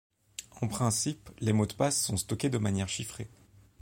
[0.61, 3.29] En principe, les mots de passe sont stockés de manière chiffrée.